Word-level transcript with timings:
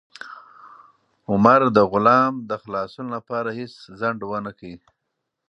عمر 1.31 1.61
د 1.75 1.77
غلام 1.91 2.33
د 2.49 2.51
خلاصون 2.63 3.07
لپاره 3.15 3.49
هیڅ 3.59 3.73
ځنډ 3.99 4.19
ونه 4.29 4.51
کړ. 4.59 4.73